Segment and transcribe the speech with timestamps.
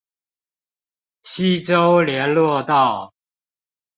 [1.21, 3.13] 溪州連絡道